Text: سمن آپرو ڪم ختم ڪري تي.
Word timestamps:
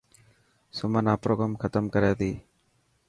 سمن 0.77 1.05
آپرو 1.13 1.33
ڪم 1.39 1.51
ختم 1.61 1.83
ڪري 1.93 2.11
تي. 2.19 2.31